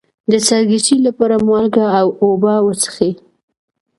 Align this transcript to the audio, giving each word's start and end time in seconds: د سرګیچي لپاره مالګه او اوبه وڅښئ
د 0.31 0.33
سرګیچي 0.47 0.95
لپاره 1.07 1.35
مالګه 1.47 1.85
او 1.99 2.07
اوبه 2.23 2.53
وڅښئ 2.65 3.13